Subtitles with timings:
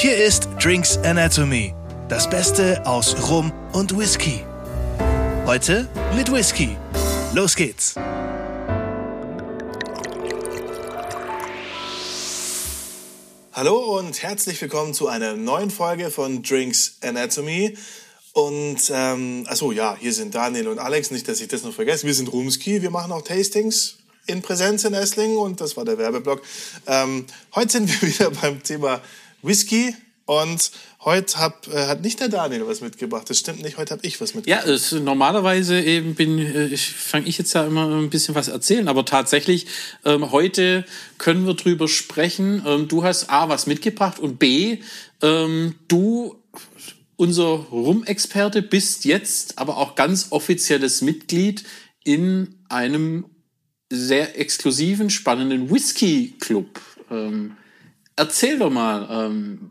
[0.00, 1.74] Hier ist Drinks Anatomy,
[2.08, 4.44] das Beste aus Rum und Whisky.
[5.44, 6.76] Heute mit Whisky.
[7.34, 7.96] Los geht's.
[13.52, 17.76] Hallo und herzlich willkommen zu einer neuen Folge von Drinks Anatomy.
[18.34, 22.06] Und ähm, achso, ja, hier sind Daniel und Alex, nicht, dass ich das noch vergesse.
[22.06, 23.96] Wir sind Rumski, wir machen auch Tastings
[24.28, 26.40] in Präsenz in Esslingen und das war der Werbeblock.
[26.86, 27.26] Ähm,
[27.56, 29.00] heute sind wir wieder beim Thema
[29.42, 29.94] Whisky
[30.28, 30.72] und
[31.04, 33.30] heute hab, äh, hat nicht der Daniel was mitgebracht.
[33.30, 34.66] Das stimmt nicht, heute habe ich was mitgebracht.
[34.66, 38.48] Ja, es, normalerweise eben bin äh, ich fange ich jetzt ja immer ein bisschen was
[38.48, 39.66] erzählen, aber tatsächlich
[40.04, 40.84] ähm, heute
[41.16, 42.62] können wir drüber sprechen.
[42.66, 44.78] Ähm, du hast A was mitgebracht und B
[45.22, 46.36] ähm, du
[47.16, 51.64] unser Rum-Experte bist jetzt aber auch ganz offizielles Mitglied
[52.04, 53.24] in einem
[53.90, 56.80] sehr exklusiven, spannenden Whisky-Club.
[57.10, 57.56] Ähm,
[58.18, 59.70] erzähl doch mal, ähm,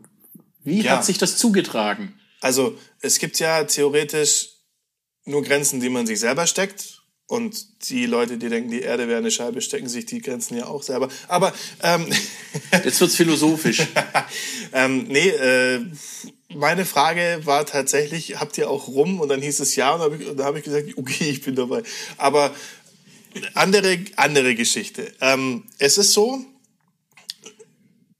[0.64, 0.92] wie ja.
[0.92, 2.14] hat sich das zugetragen?
[2.40, 4.50] Also es gibt ja theoretisch
[5.24, 7.02] nur Grenzen, die man sich selber steckt.
[7.26, 10.66] Und die Leute, die denken, die Erde wäre eine Scheibe, stecken sich die Grenzen ja
[10.66, 11.10] auch selber.
[11.28, 12.06] Aber ähm,
[12.84, 13.82] jetzt wird's philosophisch.
[14.72, 15.84] ähm, nee, äh,
[16.54, 19.20] meine Frage war tatsächlich, habt ihr auch rum?
[19.20, 21.54] Und dann hieß es ja, und dann habe ich, hab ich gesagt, okay, ich bin
[21.54, 21.82] dabei.
[22.16, 22.54] Aber
[23.52, 25.12] andere, andere Geschichte.
[25.20, 26.42] Ähm, es ist so,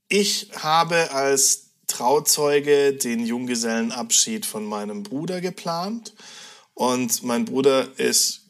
[0.08, 6.14] ich habe als Trauzeuge den Junggesellenabschied von meinem Bruder geplant.
[6.74, 8.42] Und mein Bruder ist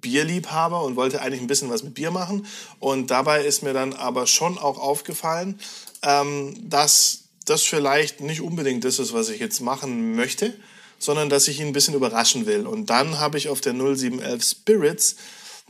[0.00, 2.46] Bierliebhaber und wollte eigentlich ein bisschen was mit Bier machen.
[2.78, 5.58] Und dabei ist mir dann aber schon auch aufgefallen,
[6.02, 10.54] ähm, dass das vielleicht nicht unbedingt das ist, was ich jetzt machen möchte,
[10.98, 12.66] sondern dass ich ihn ein bisschen überraschen will.
[12.66, 15.16] Und dann habe ich auf der 0711 Spirits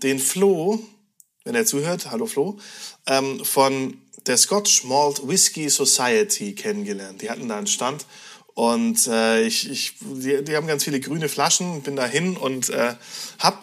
[0.02, 0.82] den Flo,
[1.44, 2.58] wenn er zuhört, hallo Flo,
[3.06, 7.22] ähm, von der Scotch Malt Whisky Society kennengelernt.
[7.22, 8.06] Die hatten da einen Stand
[8.54, 12.70] und äh, ich, ich, die, die haben ganz viele grüne Flaschen, bin da hin und
[12.70, 12.94] äh,
[13.38, 13.58] habe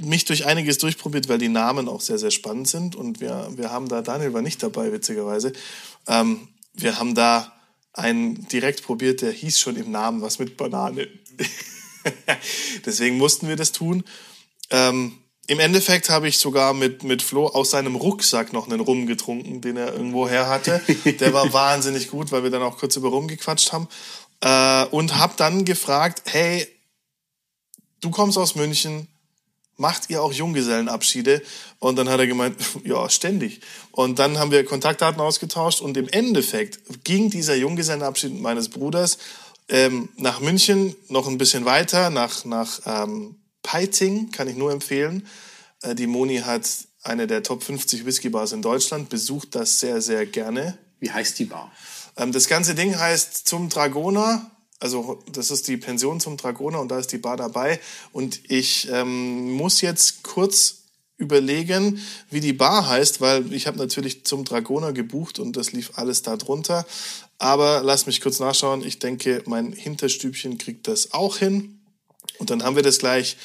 [0.00, 2.94] mich durch einiges durchprobiert, weil die Namen auch sehr, sehr spannend sind.
[2.94, 5.52] Und wir, wir haben da, Daniel war nicht dabei, witzigerweise,
[6.06, 7.52] ähm, wir haben da
[7.92, 11.08] einen direkt probiert, der hieß schon im Namen was mit Banane.
[12.86, 14.04] Deswegen mussten wir das tun.
[14.70, 19.06] Ähm, im Endeffekt habe ich sogar mit, mit Flo aus seinem Rucksack noch einen Rum
[19.06, 20.80] getrunken, den er irgendwo her hatte.
[21.04, 23.88] Der war wahnsinnig gut, weil wir dann auch kurz über Rum gequatscht haben.
[24.40, 26.66] Äh, und habe dann gefragt, hey,
[28.00, 29.08] du kommst aus München,
[29.76, 31.42] macht ihr auch Junggesellenabschiede?
[31.80, 33.60] Und dann hat er gemeint, ja, ständig.
[33.90, 39.18] Und dann haben wir Kontaktdaten ausgetauscht und im Endeffekt ging dieser Junggesellenabschied meines Bruders
[39.68, 45.26] ähm, nach München, noch ein bisschen weiter, nach, nach ähm, Peiting, kann ich nur empfehlen.
[45.82, 46.68] Äh, die Moni hat
[47.02, 50.78] eine der Top 50 Whisky-Bars in Deutschland, besucht das sehr, sehr gerne.
[51.00, 51.72] Wie heißt die Bar?
[52.16, 54.50] Ähm, das ganze Ding heißt Zum Dragoner.
[54.78, 57.78] Also das ist die Pension zum Dragoner und da ist die Bar dabei.
[58.12, 60.82] Und ich ähm, muss jetzt kurz
[61.18, 62.00] überlegen,
[62.30, 66.22] wie die Bar heißt, weil ich habe natürlich zum Dragoner gebucht und das lief alles
[66.22, 66.84] da drunter.
[67.38, 68.84] Aber lass mich kurz nachschauen.
[68.84, 71.81] Ich denke, mein Hinterstübchen kriegt das auch hin.
[72.38, 73.36] Und dann haben wir das gleich.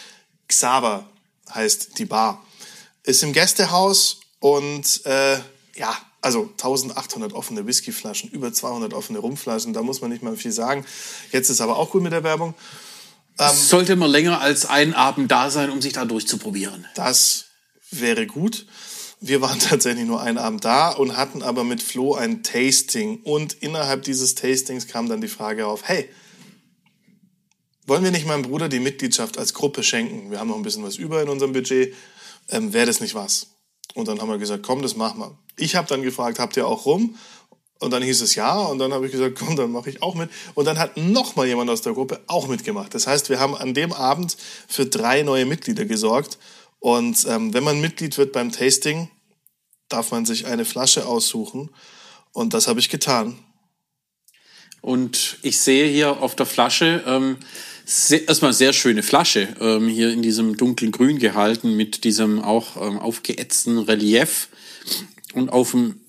[0.48, 1.08] Xaver
[1.54, 2.44] heißt die Bar.
[3.04, 5.40] Ist im Gästehaus und äh,
[5.76, 10.52] ja, also 1800 offene Whiskyflaschen, über 200 offene Rumflaschen, da muss man nicht mal viel
[10.52, 10.86] sagen.
[11.32, 12.54] Jetzt ist aber auch gut mit der Werbung.
[13.40, 16.86] Ähm, Sollte man länger als einen Abend da sein, um sich da durchzuprobieren?
[16.96, 17.46] Das
[17.92, 18.66] wäre gut.
[19.20, 23.22] Wir waren tatsächlich nur einen Abend da und hatten aber mit Flo ein Tasting.
[23.24, 26.10] Und innerhalb dieses Tastings kam dann die Frage auf, hey,
[27.88, 30.30] wollen wir nicht meinem Bruder die Mitgliedschaft als Gruppe schenken?
[30.30, 31.96] Wir haben noch ein bisschen was über in unserem Budget.
[32.50, 33.48] Ähm, Wäre das nicht was?
[33.96, 35.38] Und dann haben wir gesagt, komm, das machen wir.
[35.56, 37.18] Ich habe dann gefragt, habt ihr auch rum?
[37.80, 38.60] Und dann hieß es ja.
[38.60, 40.30] Und dann habe ich gesagt, komm, dann mache ich auch mit.
[40.54, 42.94] Und dann hat noch mal jemand aus der Gruppe auch mitgemacht.
[42.94, 44.36] Das heißt, wir haben an dem Abend
[44.68, 46.38] für drei neue Mitglieder gesorgt.
[46.80, 49.10] Und ähm, wenn man Mitglied wird beim Tasting,
[49.88, 51.70] darf man sich eine Flasche aussuchen.
[52.34, 53.40] Und das habe ich getan.
[54.82, 57.38] Und ich sehe hier auf der Flasche ähm,
[57.88, 62.76] sehr, erstmal sehr schöne Flasche, ähm, hier in diesem dunklen Grün gehalten, mit diesem auch
[62.76, 64.50] ähm, aufgeätzten Relief.
[65.34, 66.02] Und auf dem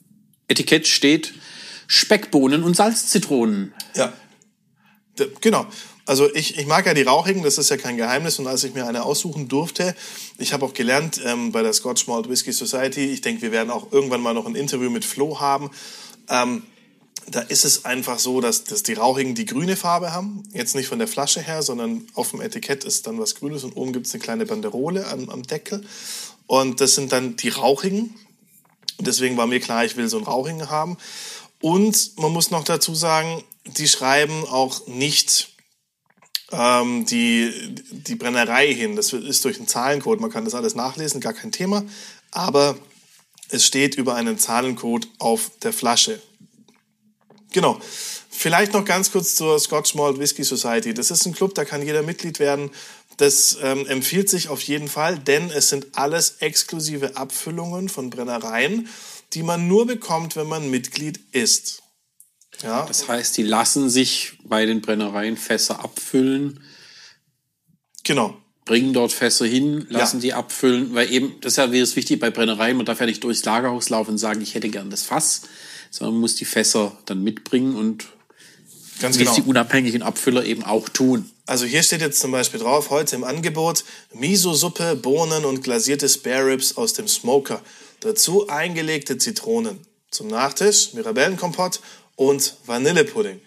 [0.48, 1.34] Etikett steht
[1.86, 3.72] Speckbohnen und Salzzitronen.
[3.94, 4.12] Ja,
[5.40, 5.66] genau.
[6.04, 8.40] Also ich, ich mag ja die rauchigen, das ist ja kein Geheimnis.
[8.40, 9.94] Und als ich mir eine aussuchen durfte,
[10.36, 13.70] ich habe auch gelernt ähm, bei der Scotch Malt Whisky Society, ich denke, wir werden
[13.70, 15.70] auch irgendwann mal noch ein Interview mit Flo haben.
[16.28, 16.64] Ähm,
[17.30, 20.42] da ist es einfach so, dass, dass die Rauchigen die grüne Farbe haben.
[20.52, 23.76] Jetzt nicht von der Flasche her, sondern auf dem Etikett ist dann was Grünes und
[23.76, 25.84] oben gibt es eine kleine Banderole am, am Deckel.
[26.46, 28.14] Und das sind dann die Rauchigen.
[28.98, 30.96] Deswegen war mir klar, ich will so einen Rauchigen haben.
[31.60, 35.50] Und man muss noch dazu sagen, die schreiben auch nicht
[36.50, 38.96] ähm, die, die Brennerei hin.
[38.96, 40.20] Das ist durch einen Zahlencode.
[40.20, 41.84] Man kann das alles nachlesen, gar kein Thema.
[42.30, 42.76] Aber
[43.50, 46.20] es steht über einen Zahlencode auf der Flasche.
[47.52, 47.80] Genau.
[48.30, 50.94] Vielleicht noch ganz kurz zur Scotch Malt Whisky Society.
[50.94, 52.70] Das ist ein Club, da kann jeder Mitglied werden.
[53.16, 58.88] Das ähm, empfiehlt sich auf jeden Fall, denn es sind alles exklusive Abfüllungen von Brennereien,
[59.32, 61.82] die man nur bekommt, wenn man Mitglied ist.
[62.62, 62.86] Ja.
[62.86, 66.62] Das heißt, die lassen sich bei den Brennereien Fässer abfüllen.
[68.04, 68.36] Genau.
[68.68, 70.22] Bringen dort Fässer hin, lassen ja.
[70.22, 73.44] die abfüllen, weil eben, ja wie das wichtig bei Brennereien, man darf ja nicht durchs
[73.44, 75.42] Lagerhaus laufen und sagen, ich hätte gern das Fass,
[75.90, 78.06] sondern man muss die Fässer dann mitbringen und
[79.00, 79.34] Ganz genau.
[79.34, 81.30] die unabhängigen Abfüller eben auch tun.
[81.46, 86.46] Also hier steht jetzt zum Beispiel drauf, heute im Angebot Miso-Suppe, Bohnen und glasierte Spare
[86.46, 87.62] Ribs aus dem Smoker.
[88.00, 89.78] Dazu eingelegte Zitronen.
[90.10, 91.80] Zum Nachtisch Mirabellenkompott
[92.16, 93.40] und Vanillepudding.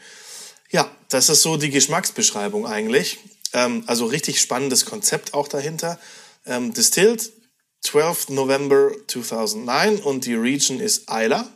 [0.72, 3.20] Ja, das ist so die Geschmacksbeschreibung eigentlich.
[3.54, 6.00] Ähm, also richtig spannendes Konzept auch dahinter.
[6.46, 7.32] Ähm, distilled
[7.82, 11.50] 12 November 2009 und die Region ist Isla.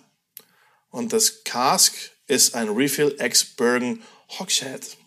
[0.90, 1.94] Und das Cask
[2.28, 4.02] ist ein Refill Ex Bergen
[4.40, 4.98] Hogshead.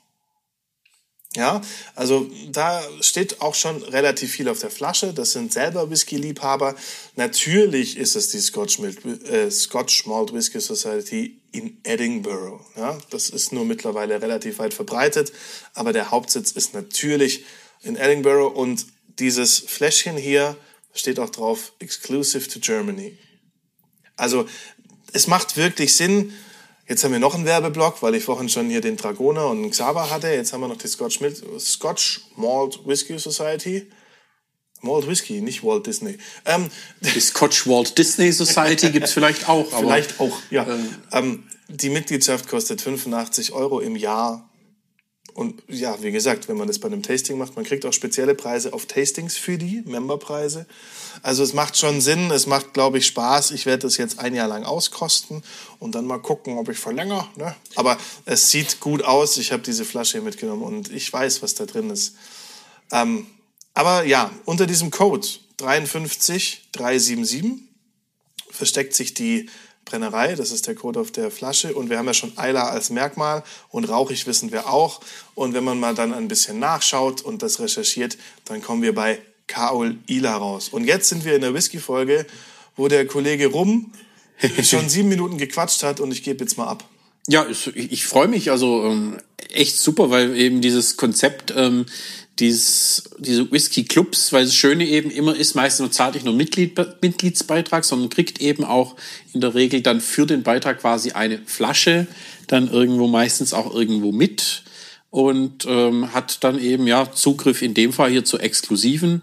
[1.36, 1.60] Ja,
[1.94, 5.12] also da steht auch schon relativ viel auf der Flasche.
[5.12, 6.74] Das sind selber Whisky-Liebhaber.
[7.16, 12.64] Natürlich ist es die Scotch, Malt, äh, Scotch Malt Whisky Society in Edinburgh.
[12.76, 15.32] Ja, das ist nur mittlerweile relativ weit verbreitet,
[15.74, 17.44] aber der Hauptsitz ist natürlich
[17.82, 18.86] in Edinburgh und
[19.18, 20.56] dieses Fläschchen hier
[20.94, 23.18] steht auch drauf Exclusive to Germany.
[24.16, 24.48] Also
[25.12, 26.32] es macht wirklich Sinn,
[26.88, 29.70] Jetzt haben wir noch einen Werbeblock, weil ich vorhin schon hier den Dragoner und den
[29.70, 30.28] Xaver hatte.
[30.28, 31.20] Jetzt haben wir noch die Scotch,
[31.58, 33.90] Scotch Malt Whisky Society.
[34.80, 36.16] Malt Whisky, nicht Walt Disney.
[36.46, 36.70] Ähm,
[37.00, 39.66] die Scotch Walt Disney Society gibt es vielleicht auch.
[39.78, 40.66] vielleicht auch, ja.
[40.66, 44.47] Ähm, ähm, die Mitgliedschaft kostet 85 Euro im Jahr
[45.34, 48.34] und ja, wie gesagt, wenn man das bei einem Tasting macht, man kriegt auch spezielle
[48.34, 50.66] Preise auf Tastings für die, Memberpreise.
[51.22, 53.52] Also es macht schon Sinn, es macht, glaube ich, Spaß.
[53.52, 55.42] Ich werde das jetzt ein Jahr lang auskosten
[55.78, 57.26] und dann mal gucken, ob ich verlängere.
[57.36, 57.54] Ne?
[57.76, 59.36] Aber es sieht gut aus.
[59.36, 62.14] Ich habe diese Flasche mitgenommen und ich weiß, was da drin ist.
[62.90, 63.26] Ähm,
[63.74, 65.26] aber ja, unter diesem Code
[65.58, 67.62] 53377
[68.50, 69.48] versteckt sich die
[69.88, 71.74] Brennerei, das ist der Code auf der Flasche.
[71.74, 75.00] Und wir haben ja schon Eiler als Merkmal und rauchig wissen wir auch.
[75.34, 79.18] Und wenn man mal dann ein bisschen nachschaut und das recherchiert, dann kommen wir bei
[79.46, 80.68] Kaol Ila raus.
[80.68, 82.26] Und jetzt sind wir in der Whisky-Folge,
[82.76, 83.92] wo der Kollege Rum
[84.62, 86.84] schon sieben Minuten gequatscht hat und ich gebe jetzt mal ab.
[87.26, 89.18] Ja, ich, ich freue mich also ähm,
[89.50, 91.86] echt super, weil eben dieses Konzept ähm,
[92.38, 97.84] dieses, diese Whisky-Clubs, weil das Schöne eben immer ist, meistens zahlt nicht nur Mitglied, Mitgliedsbeitrag,
[97.84, 98.96] sondern kriegt eben auch
[99.32, 102.06] in der Regel dann für den Beitrag quasi eine Flasche,
[102.46, 104.62] dann irgendwo meistens auch irgendwo mit
[105.10, 109.22] und ähm, hat dann eben ja Zugriff in dem Fall hier zu exklusiven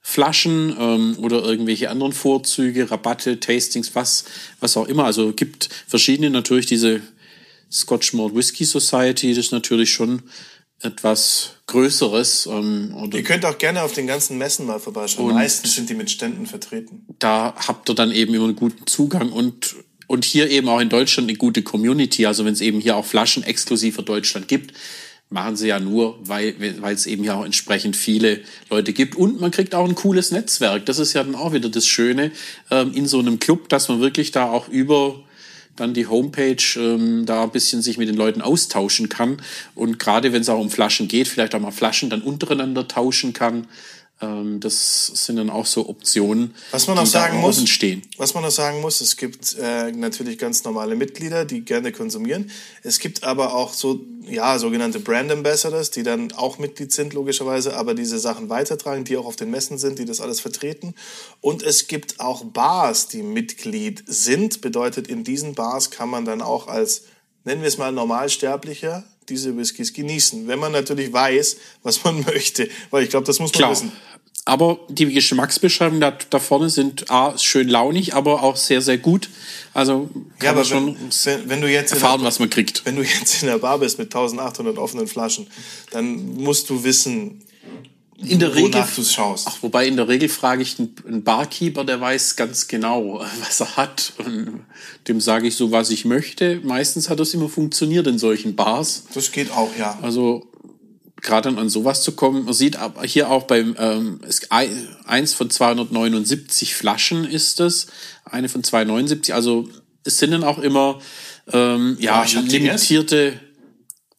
[0.00, 4.24] Flaschen ähm, oder irgendwelche anderen Vorzüge, Rabatte, Tastings, was,
[4.60, 5.04] was auch immer.
[5.04, 7.02] Also gibt verschiedene natürlich diese
[7.70, 10.22] Scotch Malt Whisky Society, das ist natürlich schon
[10.80, 12.46] etwas Größeres.
[12.46, 15.34] Ähm, oder ihr könnt auch gerne auf den ganzen Messen mal vorbeischauen.
[15.34, 17.04] Meistens sind die mit Ständen vertreten.
[17.18, 19.76] Da habt ihr dann eben immer einen guten Zugang und
[20.06, 22.24] und hier eben auch in Deutschland eine gute Community.
[22.24, 24.72] Also wenn es eben hier auch Flaschen exklusiv für Deutschland gibt,
[25.28, 29.16] machen sie ja nur, weil weil es eben ja auch entsprechend viele Leute gibt.
[29.16, 30.86] Und man kriegt auch ein cooles Netzwerk.
[30.86, 32.30] Das ist ja dann auch wieder das Schöne
[32.70, 35.20] ähm, in so einem Club, dass man wirklich da auch über
[35.80, 39.40] dann die Homepage ähm, da ein bisschen sich mit den Leuten austauschen kann.
[39.74, 43.32] Und gerade wenn es auch um Flaschen geht, vielleicht auch mal Flaschen dann untereinander tauschen
[43.32, 43.66] kann.
[44.20, 48.02] Ähm, das sind dann auch so Optionen, was man die sagen muss, stehen.
[48.16, 52.50] Was man noch sagen muss, es gibt äh, natürlich ganz normale Mitglieder, die gerne konsumieren.
[52.82, 57.76] Es gibt aber auch so ja sogenannte Brand Ambassadors, die dann auch Mitglied sind logischerweise,
[57.76, 60.94] aber diese Sachen weitertragen, die auch auf den Messen sind, die das alles vertreten.
[61.40, 64.60] Und es gibt auch Bars, die Mitglied sind.
[64.60, 67.02] Bedeutet, in diesen Bars kann man dann auch als
[67.44, 72.68] nennen wir es mal Normalsterblicher diese Whiskys genießen, wenn man natürlich weiß, was man möchte.
[72.90, 73.70] Weil ich glaube, das muss man Klar.
[73.70, 73.92] wissen.
[74.44, 79.28] Aber die Geschmacksbeschreibungen da, da vorne sind A, schön launig, aber auch sehr, sehr gut.
[79.74, 82.86] Also kann ja, aber schon wenn, wenn, du jetzt erfahren, der, was man kriegt.
[82.86, 85.48] Wenn du jetzt in der Bar bist mit 1800 offenen Flaschen,
[85.90, 87.42] dann musst du wissen,
[88.18, 89.46] in der Regel, du schaust.
[89.48, 93.76] Ach, wobei in der Regel frage ich einen Barkeeper, der weiß ganz genau, was er
[93.76, 94.12] hat.
[94.18, 94.64] Und
[95.06, 96.60] dem sage ich so, was ich möchte.
[96.64, 99.04] Meistens hat das immer funktioniert in solchen Bars.
[99.14, 99.98] Das geht auch, ja.
[100.02, 100.50] Also
[101.20, 102.44] gerade an sowas zu kommen.
[102.44, 104.20] Man sieht hier auch beim ähm,
[105.06, 107.86] eins von 279 Flaschen ist es,
[108.24, 109.32] eine von 279.
[109.34, 109.68] Also
[110.04, 111.00] es sind dann auch immer
[111.52, 113.40] ähm, ja die limitierte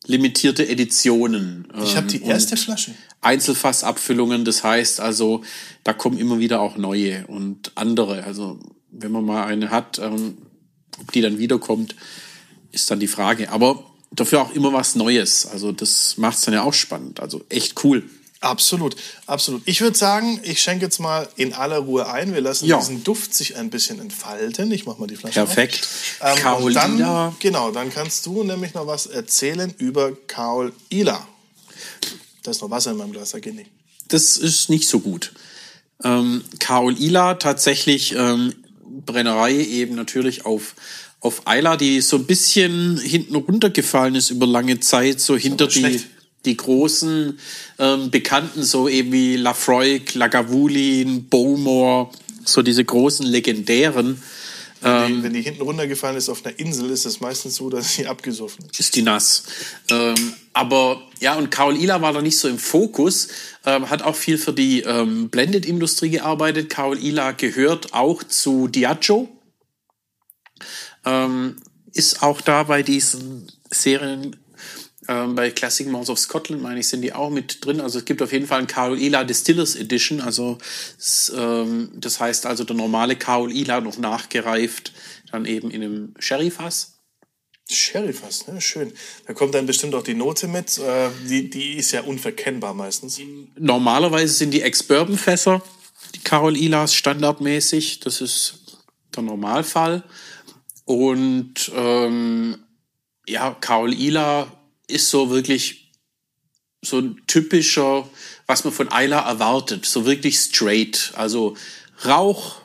[0.05, 1.67] limitierte Editionen.
[1.83, 2.95] Ich habe die ähm, erste Flasche.
[3.21, 4.45] Einzelfassabfüllungen.
[4.45, 5.43] Das heißt also,
[5.83, 8.23] da kommen immer wieder auch neue und andere.
[8.23, 8.59] Also
[8.91, 10.37] wenn man mal eine hat, ähm,
[10.99, 11.95] ob die dann wiederkommt,
[12.71, 13.51] ist dann die Frage.
[13.51, 15.45] Aber dafür auch immer was Neues.
[15.45, 17.19] Also das macht es dann ja auch spannend.
[17.19, 18.03] Also echt cool.
[18.41, 18.95] Absolut,
[19.25, 19.63] absolut.
[19.65, 22.33] Ich würde sagen, ich schenke jetzt mal in aller Ruhe ein.
[22.33, 22.77] Wir lassen Ja.
[22.79, 24.71] diesen Duft sich ein bisschen entfalten.
[24.71, 25.85] Ich mache mal die Flasche Perfekt.
[26.21, 26.29] auf.
[26.29, 27.25] Ähm, und Carolina.
[27.25, 31.27] dann, genau, dann kannst du nämlich noch was erzählen über Kaol Ila.
[32.43, 33.71] Da ist noch Wasser in meinem Glas, da geht nicht.
[34.07, 35.33] Das ist nicht so gut.
[36.03, 38.53] Ähm, Kaol Ila tatsächlich ähm,
[39.05, 40.75] Brennerei eben natürlich auf
[41.21, 45.79] auf Eila, die so ein bisschen hinten runtergefallen ist über lange Zeit, so hinter die
[45.79, 46.07] schlecht.
[46.45, 47.37] die großen
[47.77, 52.09] ähm, Bekannten, so eben wie Lafroy, Lagavulin, Bowmore,
[52.45, 54.21] so diese großen legendären,
[54.81, 58.07] Die, wenn die hinten runtergefallen ist auf einer Insel, ist es meistens so, dass sie
[58.07, 58.79] abgesoffen ist.
[58.79, 59.43] ist die nass.
[59.89, 63.27] Ähm, aber ja, und Kaol Ila war da nicht so im Fokus,
[63.65, 66.69] ähm, hat auch viel für die ähm, Blended-Industrie gearbeitet.
[66.69, 69.27] Kaol Ila gehört auch zu Diageo.
[71.05, 71.57] Ähm,
[71.93, 74.35] ist auch da bei diesen Serien,
[75.09, 77.81] ähm, bei Classic Mounts of Scotland, meine ich, sind die auch mit drin.
[77.81, 80.21] Also es gibt auf jeden Fall ein Kaol Ila Distillers Edition.
[80.21, 80.59] Also
[80.99, 84.93] es, ähm, das heißt also der normale Kaol Ila noch nachgereift,
[85.31, 86.99] dann eben in einem Sherryfass.
[87.71, 88.61] Sherry fast, ne?
[88.61, 88.93] Schön.
[89.25, 90.77] Da kommt dann bestimmt auch die Note mit.
[90.77, 93.19] Äh, die, die ist ja unverkennbar meistens.
[93.57, 95.61] Normalerweise sind die Ex-Bourbon-Fässer,
[96.15, 97.99] die Carol Ilas, standardmäßig.
[97.99, 98.85] Das ist
[99.15, 100.03] der Normalfall.
[100.85, 102.57] Und ähm,
[103.27, 104.58] ja, Carol Ila
[104.89, 105.91] ist so wirklich
[106.81, 108.09] so ein typischer,
[108.47, 109.85] was man von Isla erwartet.
[109.85, 111.11] So wirklich straight.
[111.15, 111.55] Also
[112.05, 112.61] Rauch,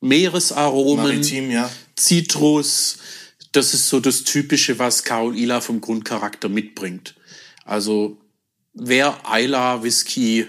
[0.00, 1.70] Meeresaromen, Maritim, ja.
[1.96, 2.98] Zitrus,
[3.52, 7.14] das ist so das Typische, was Carol Ila vom Grundcharakter mitbringt.
[7.64, 8.16] Also
[8.72, 10.46] wer Isla Whisky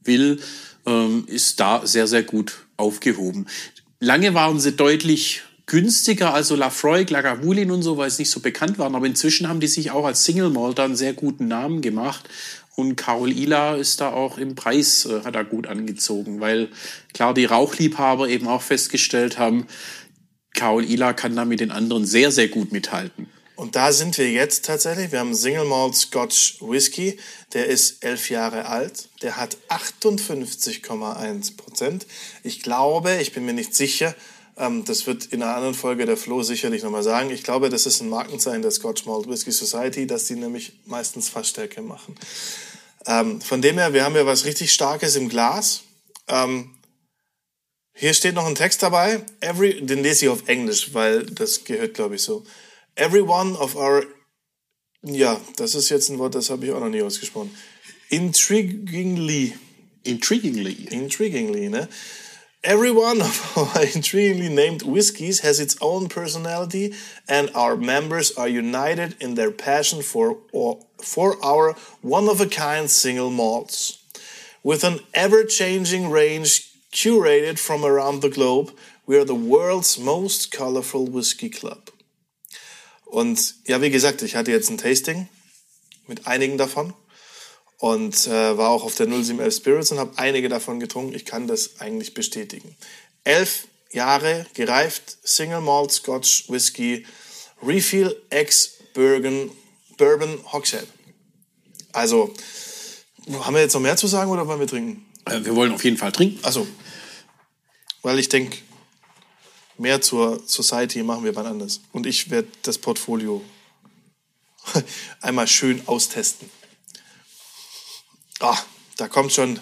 [0.00, 0.40] will,
[0.86, 3.46] ähm, ist da sehr, sehr gut aufgehoben.
[4.00, 8.78] Lange waren sie deutlich günstiger, also Lafroy, Lagavulin und so, weil es nicht so bekannt
[8.78, 8.94] waren.
[8.94, 12.28] Aber inzwischen haben die sich auch als Single Malter einen sehr guten Namen gemacht.
[12.76, 16.68] Und Carol Ila ist da auch im Preis, äh, hat er gut angezogen, weil
[17.12, 19.66] klar die Rauchliebhaber eben auch festgestellt haben,
[20.54, 23.28] Carol Ila kann da mit den anderen sehr, sehr gut mithalten.
[23.56, 25.12] Und da sind wir jetzt tatsächlich.
[25.12, 27.18] Wir haben Single Malt Scotch Whisky.
[27.52, 29.08] Der ist elf Jahre alt.
[29.22, 32.06] Der hat 58,1 Prozent.
[32.42, 34.14] Ich glaube, ich bin mir nicht sicher,
[34.56, 37.30] das wird in einer anderen Folge der Flo sicherlich nochmal sagen.
[37.30, 41.28] Ich glaube, das ist ein Markenzeichen der Scotch Malt Whisky Society, dass die nämlich meistens
[41.28, 42.14] Fassstärke machen.
[43.06, 45.82] Ähm, von dem her, wir haben ja was richtig Starkes im Glas.
[46.28, 46.70] Ähm,
[47.94, 49.24] hier steht noch ein Text dabei.
[49.40, 52.44] Every, den lese ich auf Englisch, weil das gehört, glaube ich, so.
[52.94, 54.04] Every one of our,
[55.02, 57.56] ja, das ist jetzt ein Wort, das habe ich auch noch nie ausgesprochen.
[58.08, 59.54] Intriguingly,
[60.04, 60.88] Intriguingly.
[60.90, 61.88] intriguingly, ne?
[62.64, 66.94] Every one of our intriguingly named whiskies has its own personality,
[67.28, 70.38] and our members are united in their passion for,
[70.96, 73.98] for our one of a kind single malts.
[74.62, 78.72] With an ever changing range curated from around the globe,
[79.06, 81.90] we are the world's most colorful whiskey club.
[83.04, 85.28] Und ja, wie gesagt, ich hatte jetzt ein Tasting
[86.08, 86.94] mit einigen davon
[87.78, 91.14] und äh, war auch auf der 0711 Spirits und habe einige davon getrunken.
[91.14, 92.76] Ich kann das eigentlich bestätigen.
[93.24, 97.06] Elf Jahre gereift, Single Malt Scotch Whisky,
[97.62, 99.50] Refill Ex Bourbon,
[99.96, 100.86] Bourbon Hogshead.
[101.92, 102.34] Also,
[103.30, 105.06] haben wir jetzt noch mehr zu sagen oder wollen wir trinken?
[105.26, 106.38] Äh, Wir wollen auf jeden Fall trinken.
[106.42, 106.66] Also,
[108.02, 108.58] weil ich denke,
[109.78, 111.80] mehr zur Society machen wir wann anders.
[111.92, 113.42] Und ich werde das Portfolio
[115.20, 116.50] einmal schön austesten.
[118.40, 118.58] Ah,
[118.96, 119.58] da kommt schon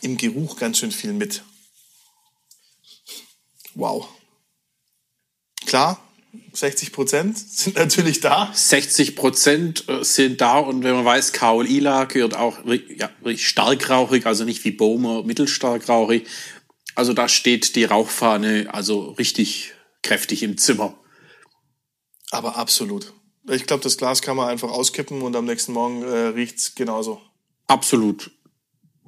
[0.00, 1.42] im Geruch ganz schön viel mit.
[3.74, 4.08] Wow.
[5.66, 6.00] Klar,
[6.52, 8.50] 60 Prozent sind natürlich da.
[8.52, 14.26] 60 Prozent äh, sind da und wenn man weiß, Kaol Ila gehört auch ja, starkrauchig,
[14.26, 16.26] also nicht wie Bomer, mittelstarkrauchig.
[16.94, 20.98] Also da steht die Rauchfahne also richtig kräftig im Zimmer.
[22.30, 23.12] Aber absolut.
[23.48, 27.20] Ich glaube, das Glas kann man einfach auskippen und am nächsten Morgen äh, riecht's genauso.
[27.70, 28.30] Absolut.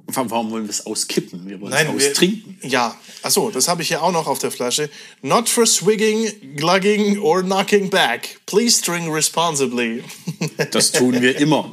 [0.07, 1.47] Wa- Warum wollen wir es auskippen?
[1.47, 2.57] Wir wollen es wir- austrinken.
[2.61, 4.89] Ja, achso, das habe ich hier auch noch auf der Flasche.
[5.21, 8.39] Not for swigging, glugging or knocking back.
[8.45, 10.03] Please drink responsibly.
[10.71, 11.71] Das tun wir immer.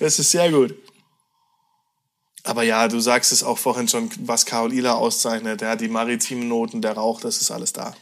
[0.00, 0.74] Das ist sehr gut.
[2.44, 5.62] Aber ja, du sagst es auch vorhin schon, was Karol Ila auszeichnet.
[5.62, 7.94] Ja, die maritimen Noten, der Rauch, das ist alles da.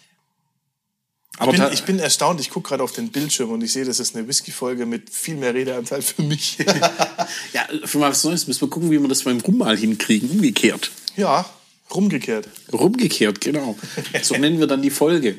[1.39, 3.85] Aber Ich bin, ich bin erstaunt, ich gucke gerade auf den Bildschirm und ich sehe,
[3.85, 6.59] das ist eine Whisky-Folge mit viel mehr Redeanteil für mich.
[7.53, 10.31] ja, für mal was Neues müssen wir gucken, wie wir das beim Rum mal hinkriegen.
[10.31, 10.91] Umgekehrt.
[11.17, 11.45] ja,
[11.93, 12.49] rumgekehrt.
[12.73, 13.77] Rumgekehrt, genau.
[14.23, 15.39] So nennen wir dann die Folge.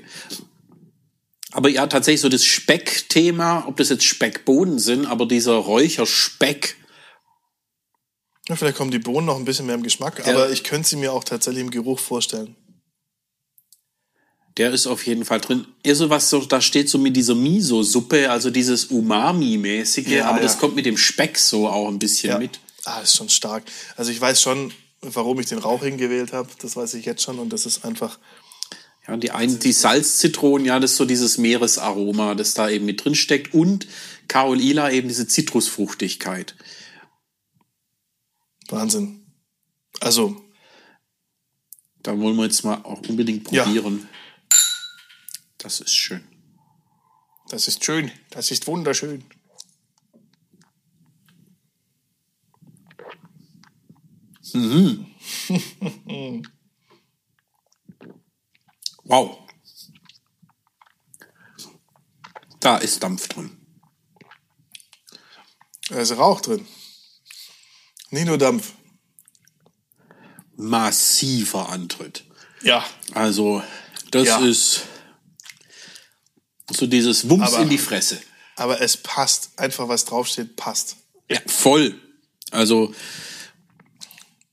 [1.52, 6.75] Aber ja, tatsächlich so das Speck-Thema, ob das jetzt Speckbohnen sind, aber dieser Räucherspeck,
[8.50, 10.34] Ja, vielleicht kommen die Bohnen noch ein bisschen mehr im Geschmack, Ja.
[10.34, 12.56] aber ich könnte sie mir auch tatsächlich im Geruch vorstellen.
[14.58, 15.66] Der ist auf jeden Fall drin.
[15.84, 20.38] Eher so was, so, da steht so mit dieser Miso-Suppe, also dieses Umami-mäßige, Ja, aber
[20.38, 20.44] ja.
[20.44, 22.38] das kommt mit dem Speck so auch ein bisschen Ja.
[22.40, 22.60] mit.
[22.86, 23.64] Ah, ist schon stark.
[23.98, 24.72] Also ich weiß schon,
[25.02, 26.50] warum ich den Rauchigen gewählt habe.
[26.62, 28.20] Das weiß ich jetzt schon und das ist einfach.
[29.08, 33.04] Ja, die einen, die Salzzitronen, ja, das ist so dieses Meeresaroma, das da eben mit
[33.06, 33.86] drin steckt und
[34.28, 36.56] Karol Ila eben diese Zitrusfruchtigkeit.
[38.70, 39.26] Wahnsinn.
[40.00, 40.42] Also,
[42.02, 43.66] Da wollen wir jetzt mal auch unbedingt Ja.
[45.65, 46.24] Das ist schön.
[47.50, 48.12] das ist schön.
[48.29, 49.24] Das ist wunderschön.
[59.03, 59.38] Wow.
[62.60, 63.55] Da ist Dampf drin.
[65.89, 66.65] Da ist Rauch drin.
[68.10, 68.74] Nicht nur Dampf.
[70.55, 72.25] Massiver Antritt.
[72.63, 72.84] Ja.
[73.13, 73.62] Also,
[74.12, 74.39] das Ja.
[74.39, 74.88] ist
[76.72, 78.17] so dieses Wumms Aber- in die Fresse.
[78.55, 79.50] Aber es passt.
[79.57, 80.95] Einfach was draufsteht, passt.
[81.29, 81.95] Ja, voll.
[82.51, 82.93] Also,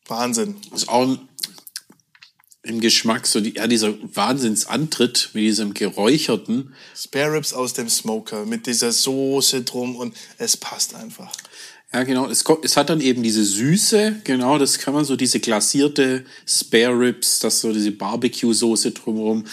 [0.07, 0.57] Wahnsinn.
[0.75, 1.29] ist auch ein-
[2.65, 6.75] im Geschmack so die, ja, dieser Wahnsinnsantritt mit diesem geräucherten.
[6.97, 11.33] Spare Ribs aus dem Smoker mit dieser Soße drum und es passt einfach.
[11.93, 12.29] Ja, genau.
[12.31, 16.25] Es, kommt, es hat dann eben diese Süße, genau, das kann man so, diese glasierte
[16.47, 19.45] Spare Ribs, das so diese Barbecue-Soße drumherum.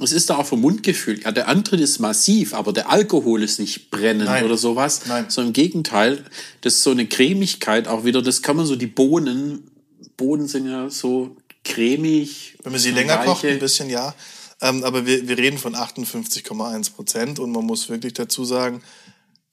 [0.00, 1.20] Es ist da auch vom Mundgefühl.
[1.22, 4.44] Ja, der Antritt ist massiv, aber der Alkohol ist nicht brennend Nein.
[4.44, 5.06] oder sowas.
[5.06, 5.26] Nein.
[5.28, 6.24] So im Gegenteil,
[6.60, 9.70] das ist so eine Cremigkeit auch wieder, das kann man so, die Bohnen,
[10.16, 12.56] Bohnen sind ja so cremig.
[12.62, 14.14] Wenn man sie länger kocht, ein bisschen ja.
[14.60, 18.82] Ähm, aber wir, wir reden von 58,1 Prozent und man muss wirklich dazu sagen,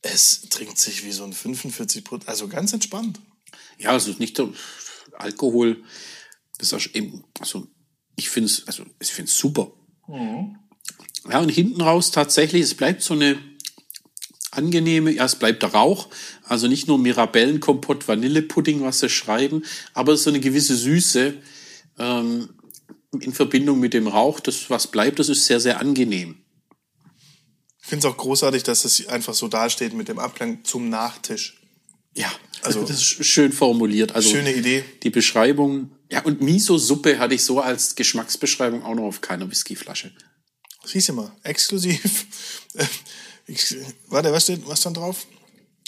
[0.01, 3.19] es trinkt sich wie so ein 45 Prozent, also ganz entspannt.
[3.77, 4.49] Ja, also nicht der
[5.13, 5.83] Alkohol.
[6.57, 7.67] Das ist eben, also
[8.15, 9.71] ich finde es, also ich finde es super.
[11.29, 13.37] Ja, und hinten raus tatsächlich, es bleibt so eine
[14.51, 16.07] angenehme, ja, es bleibt der Rauch,
[16.43, 19.63] also nicht nur Mirabellenkompott, Vanillepudding, was sie schreiben,
[19.93, 21.33] aber so eine gewisse Süße
[21.99, 22.49] ähm,
[23.19, 26.37] in Verbindung mit dem Rauch, das was bleibt, das ist sehr, sehr angenehm.
[27.81, 31.61] Ich finde es auch großartig, dass es einfach so dasteht mit dem Abklang zum Nachtisch.
[32.15, 34.13] Ja, Also- also das ist schön formuliert.
[34.13, 34.83] Also Schöne Idee.
[35.03, 40.11] Die Beschreibung, ja, und Miso-Suppe hatte ich so als Geschmacksbeschreibung auch noch auf keiner Whiskyflasche.
[40.83, 42.25] Siehst du mal, exklusiv.
[43.47, 43.75] Ex
[44.07, 45.27] Warte, was steht, was stand drauf?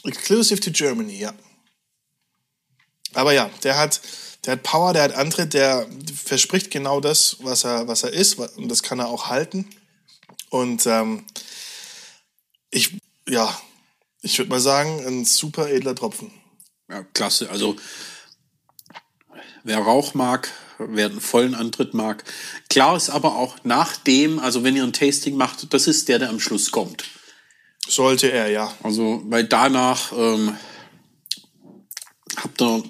[0.04, 1.34] Exclusive to Germany, ja.
[3.14, 4.02] Aber ja, der hat,
[4.46, 5.88] der hat Power, der hat Antritt, der
[6.24, 9.68] verspricht genau das, was er, was er ist, und das kann er auch halten.
[10.50, 11.26] Und ähm,
[12.70, 13.60] ich, ja,
[14.28, 16.32] ich würde mal sagen, ein super edler Tropfen.
[16.90, 17.50] Ja, klasse.
[17.50, 17.78] Also,
[19.64, 22.26] wer Rauch mag, wer einen vollen Antritt mag.
[22.70, 26.20] Klar ist aber auch nach dem, also wenn ihr ein Tasting macht, das ist der,
[26.20, 27.06] der am Schluss kommt.
[27.88, 28.74] Sollte er, ja.
[28.84, 30.58] Also, weil danach ähm,
[32.36, 32.84] habt ihr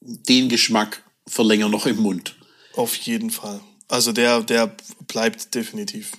[0.00, 2.34] den Geschmack für länger noch im Mund.
[2.74, 3.60] Auf jeden Fall.
[3.88, 4.74] Also der, der
[5.06, 6.12] bleibt definitiv.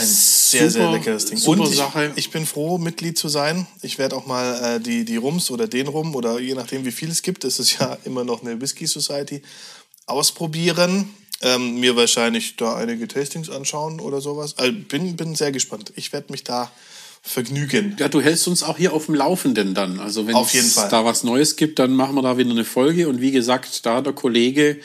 [0.00, 1.38] Ein sehr, sehr Super- leckeres Ding.
[1.38, 2.12] super Und ich, Sache.
[2.16, 3.66] ich bin froh, Mitglied zu sein.
[3.82, 6.92] Ich werde auch mal äh, die, die Rums oder den Rum oder je nachdem, wie
[6.92, 9.42] viel es gibt, es ist ja immer noch eine Whisky Society,
[10.06, 11.10] ausprobieren.
[11.40, 14.58] Ähm, mir wahrscheinlich da einige Tastings anschauen oder sowas.
[14.58, 15.92] Also bin, bin sehr gespannt.
[15.94, 16.70] Ich werde mich da
[17.22, 17.94] vergnügen.
[17.98, 20.00] Ja, du hältst uns auch hier auf dem Laufenden dann.
[20.00, 23.08] Also wenn es da was Neues gibt, dann machen wir da wieder eine Folge.
[23.08, 24.80] Und wie gesagt, da der Kollege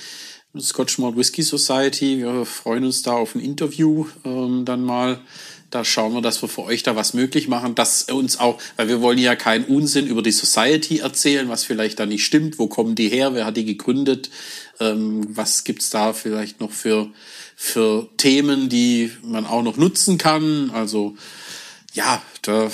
[0.59, 5.19] Scotch Malt Whisky Society, wir freuen uns da auf ein Interview ähm, dann mal.
[5.71, 8.87] Da schauen wir, dass wir für euch da was möglich machen, dass uns auch, weil
[8.87, 12.67] wir wollen ja keinen Unsinn über die Society erzählen, was vielleicht da nicht stimmt, wo
[12.67, 14.29] kommen die her, wer hat die gegründet,
[14.79, 17.09] ähm, was gibt's da vielleicht noch für,
[17.55, 20.69] für Themen, die man auch noch nutzen kann.
[20.69, 21.15] Also
[21.93, 22.69] ja, da,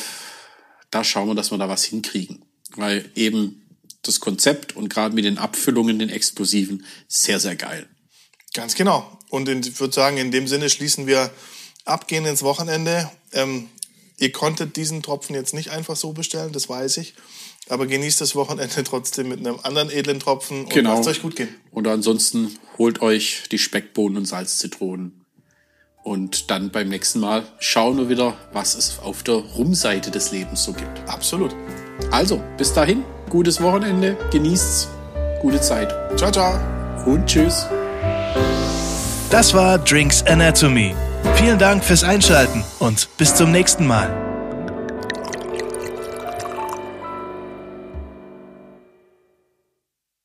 [0.91, 2.41] da schauen wir, dass wir da was hinkriegen.
[2.75, 3.61] Weil eben
[4.03, 7.87] das Konzept und gerade mit den Abfüllungen, den Explosiven, sehr, sehr geil.
[8.53, 9.17] Ganz genau.
[9.29, 11.31] Und in, ich würde sagen, in dem Sinne schließen wir
[11.85, 13.09] ab, gehen ins Wochenende.
[13.33, 13.69] Ähm,
[14.19, 17.13] Ihr konntet diesen Tropfen jetzt nicht einfach so bestellen, das weiß ich.
[17.69, 20.95] Aber genießt das Wochenende trotzdem mit einem anderen edlen Tropfen und Genau.
[20.95, 21.55] lasst euch gut gehen.
[21.71, 25.25] Und ansonsten holt euch die Speckbohnen und Salzzitronen.
[26.03, 30.63] Und dann beim nächsten Mal schauen wir wieder, was es auf der Rumseite des Lebens
[30.63, 30.99] so gibt.
[31.07, 31.55] Absolut.
[32.11, 34.89] Also, bis dahin, gutes Wochenende, genießt's,
[35.41, 36.59] gute Zeit Ciao, ciao.
[37.05, 37.67] und tschüss.
[39.29, 40.95] Das war Drinks Anatomy.
[41.35, 44.28] Vielen Dank fürs Einschalten und bis zum nächsten Mal.